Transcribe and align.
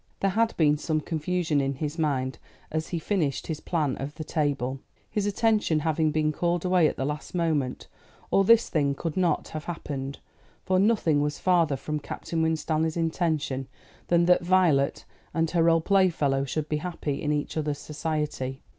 There 0.19 0.31
had 0.31 0.57
been 0.57 0.79
some 0.79 0.99
confusion 0.99 1.61
in 1.61 1.75
his 1.75 1.99
mind 1.99 2.39
as 2.71 2.87
he 2.87 2.97
finished 2.97 3.45
his 3.45 3.59
plan 3.59 3.97
of 3.97 4.15
the 4.15 4.23
table; 4.23 4.79
his 5.11 5.27
attention 5.27 5.81
having 5.81 6.09
been 6.09 6.31
called 6.31 6.65
away 6.65 6.87
at 6.87 6.97
the 6.97 7.05
last 7.05 7.35
moment, 7.35 7.87
or 8.31 8.43
this 8.43 8.67
thing 8.67 8.95
could 8.95 9.15
not 9.15 9.49
have 9.49 9.65
happened 9.65 10.17
for 10.63 10.79
nothing 10.79 11.21
was 11.21 11.37
farther 11.37 11.77
from 11.77 11.99
Captain 11.99 12.41
Winstanley's 12.41 12.97
intention 12.97 13.67
than 14.07 14.25
that 14.25 14.41
Violet 14.43 15.05
and 15.35 15.51
her 15.51 15.69
old 15.69 15.85
playfellow 15.85 16.45
should 16.45 16.67
be 16.67 16.77
happy 16.77 17.21
in 17.21 17.31
each 17.31 17.55
other's 17.55 17.77
society. 17.77 18.63